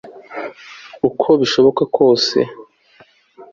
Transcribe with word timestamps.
uko 1.09 1.27
bishoboka 1.39 1.83
kose 1.95 2.37